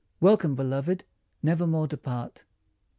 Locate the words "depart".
1.85-2.43